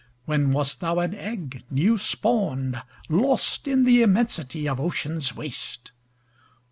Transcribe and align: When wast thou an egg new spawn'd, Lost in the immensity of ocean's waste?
When 0.25 0.49
wast 0.51 0.79
thou 0.81 0.97
an 0.97 1.13
egg 1.13 1.61
new 1.69 1.95
spawn'd, 1.95 2.81
Lost 3.07 3.67
in 3.67 3.83
the 3.83 4.01
immensity 4.01 4.67
of 4.67 4.79
ocean's 4.79 5.35
waste? 5.35 5.91